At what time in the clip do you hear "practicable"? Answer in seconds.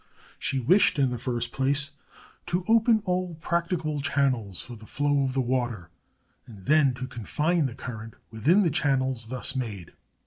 3.35-4.01